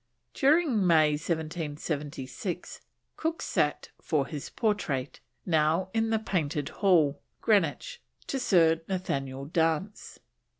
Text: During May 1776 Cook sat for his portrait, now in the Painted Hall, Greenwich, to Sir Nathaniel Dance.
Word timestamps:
During 0.33 0.87
May 0.87 1.11
1776 1.11 2.81
Cook 3.17 3.39
sat 3.43 3.89
for 4.01 4.25
his 4.25 4.49
portrait, 4.49 5.19
now 5.45 5.91
in 5.93 6.09
the 6.09 6.17
Painted 6.17 6.69
Hall, 6.69 7.21
Greenwich, 7.39 8.01
to 8.25 8.39
Sir 8.39 8.81
Nathaniel 8.87 9.45
Dance. 9.45 10.17